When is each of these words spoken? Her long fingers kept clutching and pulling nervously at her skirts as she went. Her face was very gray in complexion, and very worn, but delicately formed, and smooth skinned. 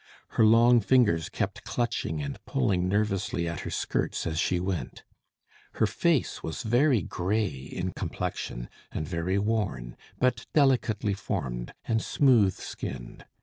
Her 0.29 0.43
long 0.43 0.79
fingers 0.81 1.29
kept 1.29 1.63
clutching 1.63 2.23
and 2.23 2.43
pulling 2.45 2.87
nervously 2.89 3.47
at 3.47 3.59
her 3.59 3.69
skirts 3.69 4.25
as 4.25 4.39
she 4.39 4.59
went. 4.59 5.03
Her 5.73 5.85
face 5.85 6.41
was 6.41 6.63
very 6.63 7.03
gray 7.03 7.45
in 7.51 7.91
complexion, 7.91 8.67
and 8.91 9.07
very 9.07 9.37
worn, 9.37 9.95
but 10.17 10.47
delicately 10.55 11.13
formed, 11.13 11.75
and 11.85 12.01
smooth 12.01 12.55
skinned. 12.55 13.25